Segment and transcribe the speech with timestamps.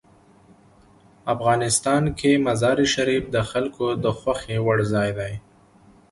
[1.33, 5.33] افغانستان کې مزارشریف د خلکو د خوښې وړ ځای دی.